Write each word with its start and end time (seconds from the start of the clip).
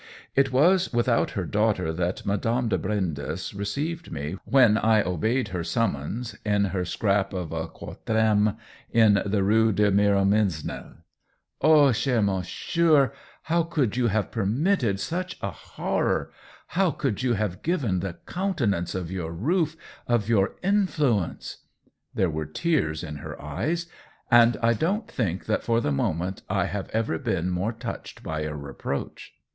It 0.35 0.51
was 0.51 0.91
without 0.91 1.29
her 1.37 1.45
daughter 1.45 1.93
that 1.93 2.25
Madame 2.25 2.69
de 2.69 2.79
Brindes 2.79 3.53
received 3.53 4.11
me, 4.11 4.35
when 4.45 4.79
I 4.79 5.03
obeyed 5.03 5.49
her 5.49 5.63
summons, 5.63 6.35
in 6.43 6.65
her 6.73 6.85
scrap 6.85 7.33
of 7.33 7.51
a 7.51 7.67
quatrihme 7.67 8.57
in 8.89 9.21
the 9.23 9.43
Rue 9.43 9.71
de 9.71 9.91
Miromesnil." 9.91 10.95
Ah, 11.61 11.91
cher 11.91 12.19
mofisieur^ 12.21 13.11
how 13.43 13.61
could 13.61 13.95
you 13.95 14.07
have 14.07 14.31
permitted 14.31 14.99
such 14.99 15.37
a 15.39 15.51
horror— 15.51 16.31
how 16.75 16.89
could 16.89 17.21
you 17.21 17.33
have 17.33 17.61
given 17.61 17.97
it 17.97 18.01
the 18.01 18.17
countenance 18.25 18.95
of 18.95 19.11
your 19.11 19.31
roof, 19.31 19.77
of 20.07 20.27
your 20.27 20.55
influence?'' 20.63 21.57
There 22.15 22.27
were 22.31 22.47
tears 22.47 23.03
in 23.03 23.17
COLLABORATION 23.17 23.39
137 23.39 23.69
her 23.69 23.69
eyes, 23.69 23.87
and 24.31 24.57
I 24.65 24.73
don't 24.73 25.07
think 25.07 25.45
that 25.45 25.61
for 25.61 25.79
the 25.79 25.91
moment 25.91 26.41
I 26.49 26.65
have 26.65 26.89
ever 26.89 27.19
been 27.19 27.51
more 27.51 27.71
touched 27.73 28.23
by 28.23 28.39
a 28.41 28.55
reproach. 28.55 29.33